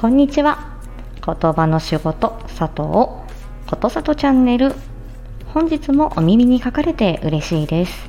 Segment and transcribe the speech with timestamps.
[0.00, 0.78] こんにちは。
[1.26, 2.78] 言葉の仕事佐藤。
[3.66, 4.72] ことさとチャンネル。
[5.52, 8.08] 本日もお耳に書かれて嬉しいです。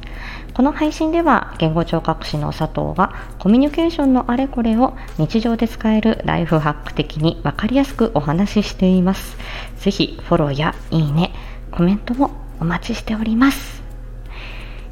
[0.54, 9.36] この配信では言語聴覚士の佐藤がコミュニケーションのあれこれを日常で使えるライフハック的にわかりやすくお話ししています。
[9.78, 11.34] ぜひフォローやいいね
[11.71, 12.30] コメントも
[12.60, 13.82] お待ちしております。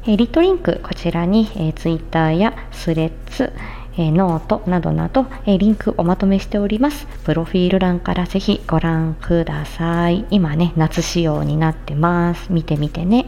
[0.04, 3.52] えリットリンクこちらに、えー、Twitter やスレッズ
[3.98, 7.08] えノートなどなど、えリンクおまとめしております。
[7.24, 10.24] プロフィール欄からぜひご覧ください。
[10.30, 12.52] 今ね、夏仕様になってます。
[12.52, 13.26] 見てみてね。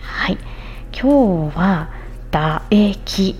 [0.00, 0.38] はい。
[0.92, 1.90] 今日は、
[2.30, 3.34] 唾液、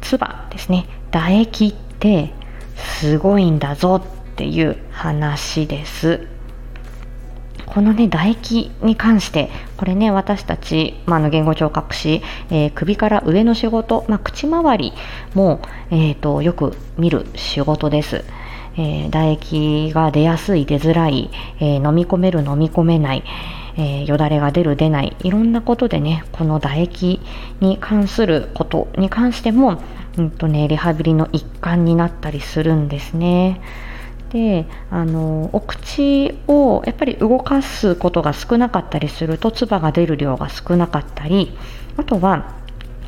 [0.00, 0.86] 唾ですね。
[1.12, 2.32] 唾液って
[2.74, 6.35] すごいんだぞっていう話です。
[7.76, 14.94] このね唾液に関してこれね私たち、まあ、の言語聴覚士、えー、首から上の仕事、まあ、口周り
[15.34, 15.60] も、
[15.90, 18.24] えーと、よく見る仕事です。
[18.78, 23.22] えー、唾液が出やすい出づらい、えー、飲み込める飲み込めない、
[23.76, 27.20] えー、よだれが出る出ないいろんなことでねこの唾液
[27.60, 29.82] に関することに関しても、
[30.16, 33.60] うんとね、リハビリの一環になったりするんですね。
[34.30, 41.56] であのお口をやっぱり動かすことが少なかったりすると唾が出る量が少なかったり
[41.96, 42.54] あとは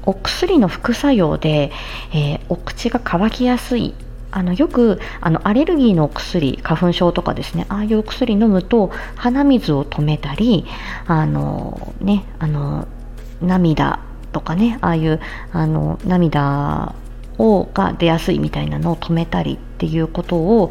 [0.04, 1.70] お薬の副作用で、
[2.14, 3.94] えー、お口が乾きやすい。
[4.30, 10.66] あのよくあのアレルギーのお薬花粉症とかですねああいうお薬飲むと鼻水を止めたり
[11.06, 12.86] あの、ね、あの
[13.40, 14.00] 涙
[14.32, 15.20] とかねああいう
[15.52, 16.94] あの涙
[17.38, 20.70] をが出やすいみたいなのを止めたりっていうことを、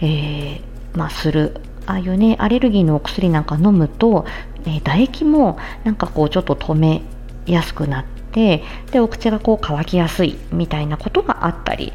[0.00, 4.24] えー、まあ、するああいうねアレルギーのお薬なんか飲むと、
[4.64, 7.02] えー、唾液もなんかこうちょっと止め
[7.46, 11.92] やすくなってでお口がこう乾きやすいみたいなことがあったり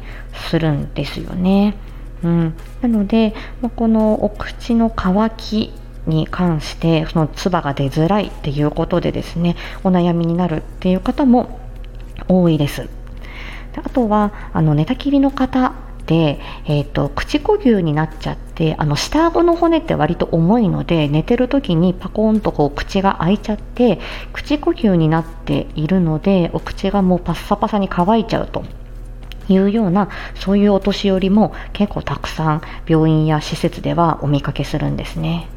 [0.48, 1.74] するんですよね。
[2.22, 5.72] うん、なので、まあ、このお口の乾き
[6.06, 11.58] に関してその唾が出づらいっていうことでですねお悩みになるっていう方も
[12.28, 12.99] 多いです。
[13.72, 15.74] であとはあの寝たきりの方
[16.06, 24.00] で、えーと、口呼吸になっちゃってあの下顎の骨って割と重いので寝てる時にパコンとこう口が開いちゃって
[24.32, 28.64] 口呼吸になっているのでお口がもうパッサパサに乾いちゃうと。
[29.48, 35.48] いうようなそういうお年寄りも結構たくさん病院や施設ではお見かけするんですね。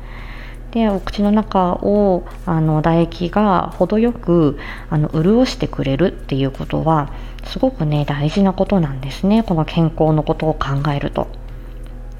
[0.73, 4.57] でお口の中をあの唾液が程よく
[4.89, 7.13] あの潤してくれるっていうことは
[7.43, 11.27] すごくね大事なことなんですねこの健康のことを考えると。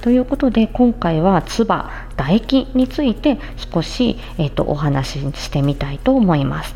[0.02, 1.86] ということで今回は唾
[2.18, 3.40] 唾液について
[3.74, 6.76] 少し、えーと、お話ししてみたいと思います。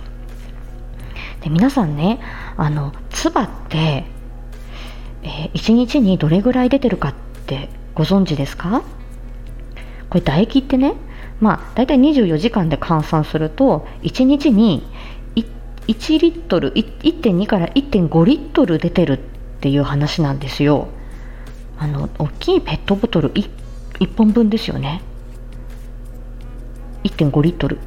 [1.42, 2.20] で皆さんね
[2.56, 4.06] あの唾って、
[5.24, 7.14] えー、1日にどれぐらい出てるかっ
[7.46, 8.82] てご存知ですか？
[10.10, 10.94] これ唾液ってね
[11.40, 14.84] まあ、大体24時間で換算すると1日に
[15.88, 19.20] 1リットル1.2から1.5リットル出てるっ
[19.62, 20.90] ていう話なんですよ。
[21.80, 23.50] あの大きいペットボトル 1,
[24.00, 25.02] 1本分ですよね。
[27.04, 27.80] 1.5リットル。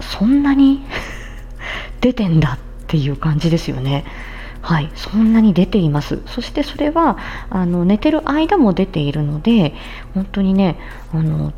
[0.00, 0.84] そんなに
[2.00, 4.04] 出てんだっていう感じですよね。
[4.62, 6.22] はい、そんなに出ています。
[6.26, 7.18] そしてそれは
[7.50, 9.74] あの寝てる間も出ているので、
[10.14, 10.78] 本当にね、
[11.12, 11.52] あの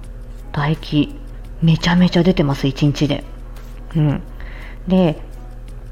[0.52, 1.14] 唾液
[1.62, 3.24] めちゃめちゃ出てます1日で。
[3.96, 4.22] うん、
[4.86, 5.20] で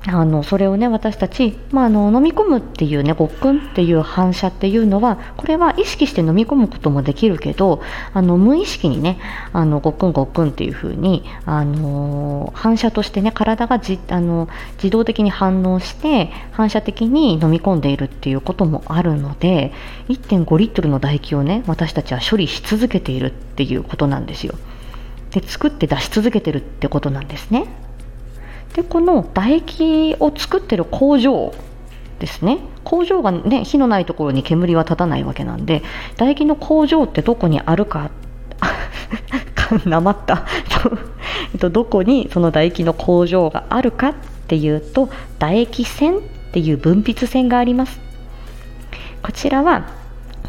[0.08, 9.18] あのそれをね私たち、まあ、あの飲み込むっていうねごっくんっていう反射っていうのはこれは意識して飲み込むこともできるけどあの無意識にね
[9.52, 19.72] あのごっくんごっくんっていう風にあの反射としてね体がじあの自動的に反応して反射的に飲み込んでいるっていうこともあるので
[20.08, 24.54] 1.5リットルの唾液をね私たちは処理し続けているっていうことなんですよ。
[25.30, 27.85] で作って出し続けてるってことなんですね。
[28.76, 31.54] でこの唾液を作ってる工場
[32.18, 32.58] ですね。
[32.84, 38.10] 工場がね火のないところに煙は立たないわけなんで唾液の工場ってどこにあるか
[39.86, 40.44] なまった。
[41.56, 44.14] どこにその唾液の工場があるかっ
[44.46, 45.08] ていうと
[45.38, 46.20] 唾液腺っ
[46.52, 47.98] ていう分泌腺があります。
[49.22, 49.86] こちらは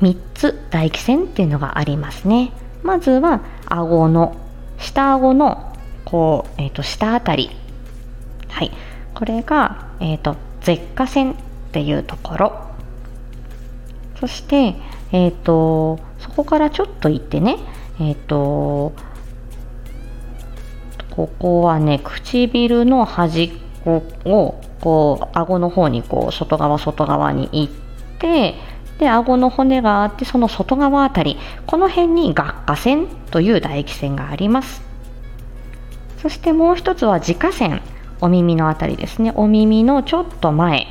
[0.02, 2.52] 3つ唾液腺っていうのがありますね。
[2.84, 4.36] まずは顎の
[4.78, 5.72] 下顎の
[6.04, 7.52] こう、えー、と下あたり。
[8.58, 8.72] はい、
[9.14, 11.36] これが、えーと、舌下腺っ
[11.72, 12.62] ていうところ。
[14.20, 14.74] そして、
[15.12, 17.58] えーと、そこからちょっと行ってね、
[18.00, 18.94] えーと、
[21.12, 23.52] ここはね唇の端っ
[23.84, 27.74] こをこう顎の方にこう外側外側に行っ
[28.18, 28.56] て
[28.98, 31.38] で顎の骨があってその外側あたり
[31.68, 34.82] この辺に顎下腺という唾液腺があります。
[36.24, 37.84] そしてもう一つは自家腺。
[38.22, 39.32] お耳のあたりですね。
[39.36, 40.88] お耳のちょっと前。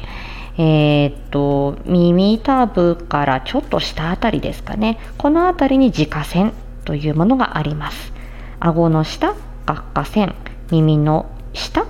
[0.59, 4.99] えー、っと耳たぶからちょっと下あたりですかね。
[5.19, 6.53] このあたりに自家腺
[6.85, 8.13] というものがあります。
[8.61, 9.35] 顎の下
[9.67, 10.35] 顎下腺
[10.71, 11.85] 耳の下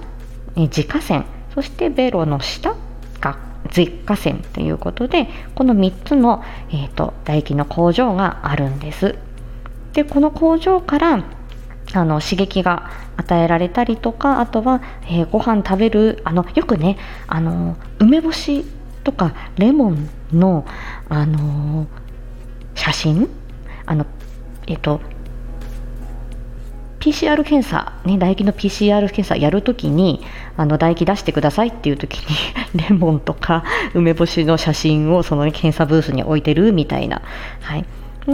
[0.56, 1.24] 自家腺
[1.54, 2.74] そしてベロの下
[3.20, 3.38] が
[3.70, 9.16] 舌下腺ということでこの3つの、えーと、唾液の工場があるんです。
[9.92, 11.24] でこの工場から
[11.92, 18.64] あの刺激が与えられたりとかあとは、えー、ご飯食べるあのよくねあの梅干し
[19.04, 20.66] とかレモンの、
[21.08, 21.86] あの
[22.74, 23.28] 写真
[23.86, 24.04] あの
[24.66, 25.00] えっ、ー、と
[27.06, 30.24] PCR 検査、ね、唾液の PCR 検査やるときに
[30.56, 32.36] あの唾液出してくださいっていうときに
[32.88, 33.62] レモンとか
[33.94, 37.22] 梅干しの写真をその、検査ブースに置いてるみたいな、
[37.60, 37.84] はい、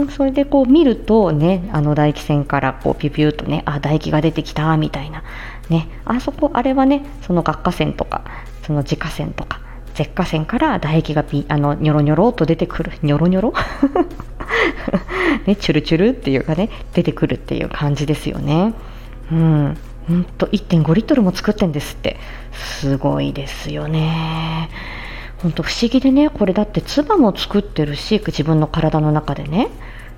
[0.09, 5.23] それでこう見るとねあの唾液腺からこうピュピュとねあ唾液が出てきたみたいな、
[5.69, 8.23] ね、あそこあれはねその顎下腺とか
[8.65, 9.61] その自家腺とか
[9.93, 13.53] 舌下腺から唾液がピあのニョロニョロと出てくるニョロニョロ？
[15.45, 18.73] ね、チュルチュルっていうかね出てくるっていう感じですよね。
[19.31, 22.17] うんほんと1.5リットルも作ってんですって
[22.51, 24.69] すごいですよね。
[25.43, 29.67] ほんと不思議でねこれだって唾も作ってるし自分の体の中でね。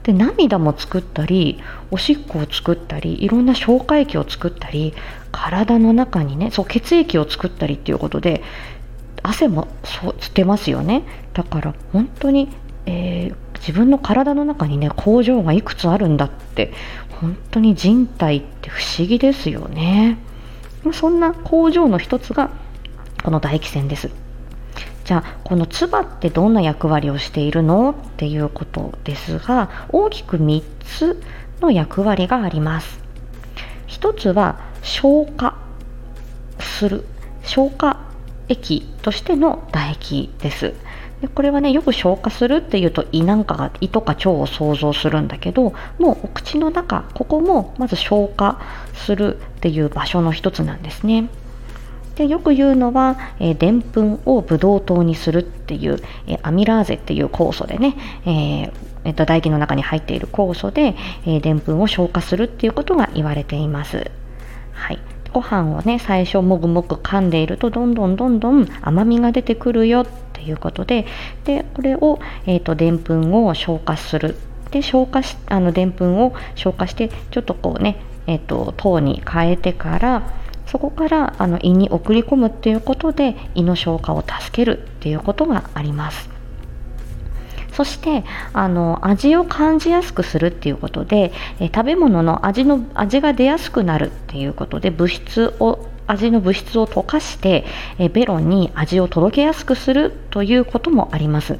[0.04, 4.94] で涙も作ったりおしっこを作ったりいろんな消化液を作ったり
[5.32, 8.44] 体の中にねそう血液を作ったりっていうことで
[9.24, 11.02] 汗もそうつってますよね。
[11.34, 12.50] だから本当に、
[12.86, 16.72] えー、自分の体の中にね工場がいくつあるんだって
[17.20, 20.20] 本当に人体って不思議ですよね。
[20.94, 22.52] そんな工場の一つが
[23.24, 24.12] この唾液腺です。
[25.06, 31.22] じゃあこの唾ってどんな役割をしているのっていうことですが大きく3つ
[31.62, 33.00] の役割があります。
[33.86, 35.58] 一つは消化
[36.60, 37.06] する。
[37.44, 38.00] 消化
[38.50, 40.74] 液としての唾液です。
[41.22, 48.60] でこれはねよく消化するっていうと胃なんかが胃とか腸を想像するんだけどもうお口の中ここもまず消化
[48.94, 51.30] するっていう場所の一つなんですね。
[52.16, 56.00] でよく言うのはでんぷんをブドウ糖にするっていう
[56.42, 57.96] アミラーゼっていう酵素でね、
[58.26, 58.72] えー
[59.06, 60.96] えっと、唾液の中に入っている酵素で
[61.26, 64.10] でんぷんを消化するっていうことが言われています。
[64.74, 65.00] はい、
[65.32, 71.06] ご飯をね最初もぐもぐ噛んでいるとどんどんどんどん甘みが出てくるよっていうことで
[71.44, 74.38] でこれをえとでんぷんを消化する
[74.72, 77.98] で消化しあのでんぷんを消化してちょっとこうね
[78.28, 80.34] えっと糖に変えてから
[80.76, 86.30] そこからあの胃に送り込むっていうことで胃の消化を助けるっていうことがあります。
[87.72, 91.32] そしてあの味を感じやすくするっていうことで
[91.62, 97.64] え食べ物の味の味が出やすくなるっていうことで物質を味の物質を溶かして
[97.98, 101.58] えベロに味を届けやすくするということもあります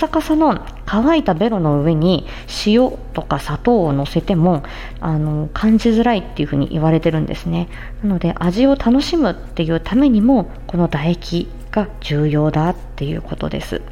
[0.00, 2.26] サカサの乾いたベロの上に
[2.64, 4.62] 塩とか砂糖を乗せても
[4.98, 7.68] あの感じづらいっていうふうに言われてるんですね。
[8.02, 13.82] なので味を楽しむっていうためにもこの唾液が重要だっていうことです。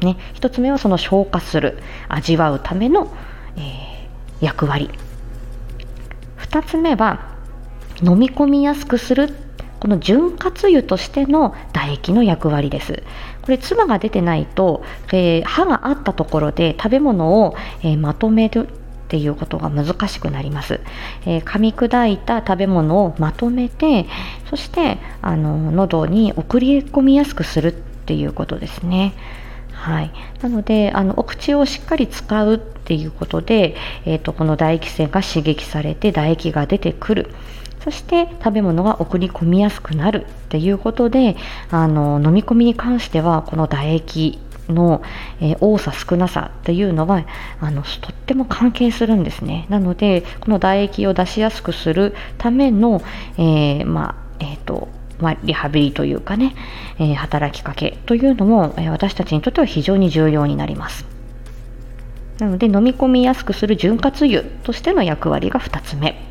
[0.00, 3.12] ね、1つ目はその消化する味わうための、
[3.56, 4.90] えー、役割。
[6.38, 7.34] 2つ目は
[8.00, 9.34] 飲み込みやすくする
[9.86, 13.04] この潤滑油としての唾液の役割です。
[13.42, 18.70] これ唾が出てないと、えー、歯があったところで食べ物を、えー、まとめるっ
[19.06, 20.80] ていうことが難しくなります、
[21.24, 24.06] えー、噛み砕いた食べ物をまとめて
[24.50, 29.14] そしてあの喉に送り込みやすくするっていうことですね。
[29.70, 37.30] はい、なのであのお口をしっかり使うっていうことで、えーと、この唾液腺が刺激されて唾液が出てくる。
[37.86, 41.36] そして食べ物が送り込みやすくなるっていうことで
[41.70, 45.04] あの飲み込みに関してはこの唾液の、
[45.40, 47.24] えー、多さ少なさっていうのは
[47.60, 53.00] あのとっても関係するんですねなのでこの唾液を出しやすくするための、
[53.38, 54.88] えー、まあえーと
[55.20, 56.54] まあ、リハビリというかね、
[56.98, 61.06] え、働きかけというのも、え、私たちにとっては非常に重要になります。
[62.38, 66.25] なので飲み込みやすくする潤滑油としての役割が2つ目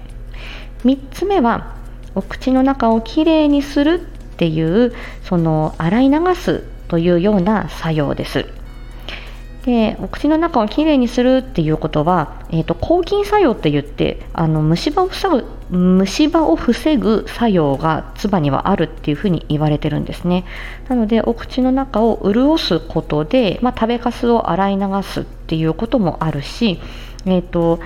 [0.85, 1.75] 3つ目は
[2.13, 8.45] お口の中をきれいにするっていうその洗い流すというような作用です。
[9.65, 15.43] でお口の中をきれいにするっていうことは、えーと、抗菌作用って言ってあの虫歯を防ぐ
[15.75, 20.45] 虫歯を防ぐ作用が唾にはあるっていうふうに言われてるんですね
[20.87, 26.79] なのでお口の中を潤すことで、まあ、食べかすを洗い流すっていうこともあるし、
[27.25, 27.79] えーと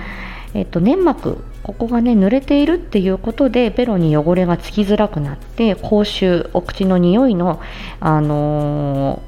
[0.52, 7.60] えーと、粘膜ここがね濡れているっていうことでベロに汚れがつきづらくなって口臭お口の匂いの、
[8.00, 9.22] あの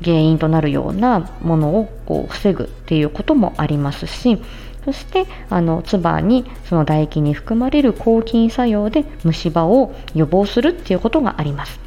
[0.00, 4.40] ー、原因となるようなものをこう防ぐっていうこともありますし
[4.84, 11.80] そしてあの唾にその唾液に含まれる抗菌作用で虫歯を予防するっていうことがあります。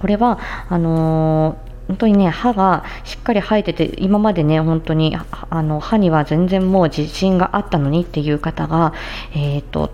[0.00, 5.16] これはあのー本当にね歯がしっかり生えてて今までね本当に
[5.50, 8.94] あの歯には全然もう自信があったのにっていう方が、
[9.34, 9.90] えーと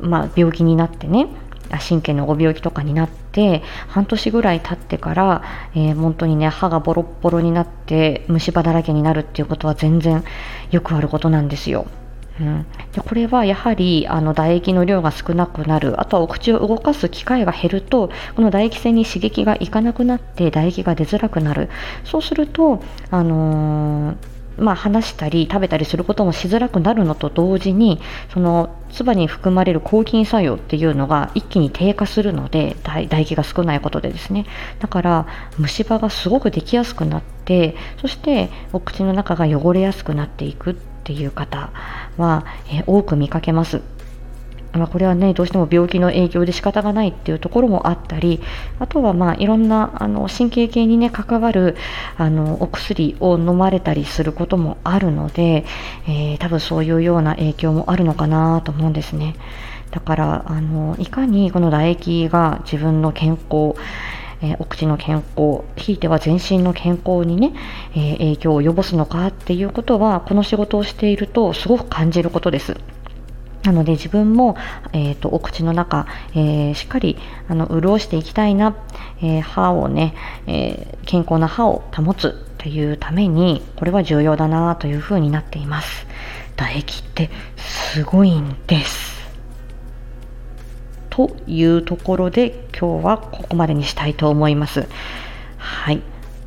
[0.00, 1.28] まあ、病気になってね
[1.88, 5.42] 神経のご病気とかになって半年ぐらい経ってから、
[5.74, 10.24] えー、本当にね歯がボロボロになって虫歯だらけになるっていうことは全然
[10.72, 11.86] よくあることなんですよ。
[12.40, 16.00] うん、でこれはやはりあの唾液の量が少なくなる。
[16.00, 21.68] あとはお口を動かす機会が減るとこの唾液腺に刺激がいかなくなって唾液が出づらくなる。
[22.04, 24.16] そうすると、あのー
[24.58, 27.98] まあ、話したり食べたりすることもしづらくなるのと同時に
[28.32, 34.46] その唾に含まれる抗菌作用っていうのが一気に低下するので唾液が少ないことでですね。
[34.78, 35.26] だから
[35.58, 40.72] 虫歯がすごくできやすくなってそしてお口の中が汚れやすくなっていく。
[40.72, 41.70] っっていう方
[42.16, 43.82] は、え多く見かけます。
[44.72, 48.40] まあ、これはねどうしても病気の影響で仕方がないっていうところもあったり
[48.78, 51.76] あとはまあいろんなあの神経系にね関わる
[52.16, 55.64] あのお薬を飲まれたりすることもあるので、
[56.06, 59.34] えー、多分そういうような影響もあるのかなと思うんですね。
[59.90, 63.74] だからあのいかにこの唾液が自分の健康
[64.42, 67.52] えー、お口の健康ひいては全身の健康にね、
[67.94, 72.76] えー、影響を及ぼすのかっていうことはこの仕事をしているとすごく感じることです。
[73.62, 74.56] なので自分も、
[74.92, 78.74] えーと、お口の中、えー、しっかりあの潤していきたいな、
[79.20, 80.14] えー、歯をね、
[80.46, 86.06] えー、健康な歯を保つというためにこれは重要だなというふうになっています
[86.56, 89.09] 唾液ってすごいんです
[91.28, 94.86] というところで今日はここまでにしたいと思います
[95.58, 96.00] はい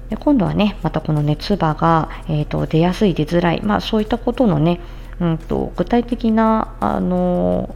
[0.09, 4.79] で今度はねまたこの熱場が、えーと出やすい出づらい、まあ、そういったことのね
[5.19, 7.75] うんと、具体的なあの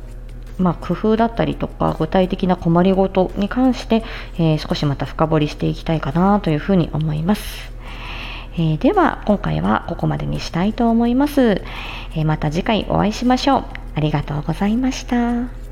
[0.57, 4.03] まあ、工夫だったりとか具体的な困りごとに関して、
[4.39, 7.71] えー、少しまた深掘りしていきたいかなというふうに思います。
[8.55, 11.61] えー、では今回はここまでにしたいと思います。
[12.15, 13.65] えー、また次回お会いしましょう。
[13.93, 15.66] ありがとうございました。